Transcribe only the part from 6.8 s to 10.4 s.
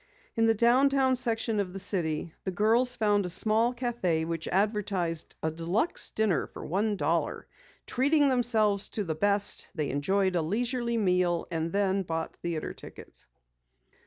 dollar. Treating themselves to the best, they enjoyed